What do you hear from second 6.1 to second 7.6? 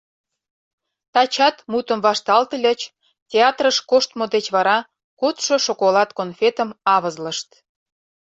конфетым авызлышт.